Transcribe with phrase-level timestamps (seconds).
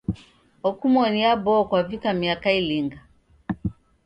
[0.69, 2.99] Okumoni Abo kwavika miaka ilinga?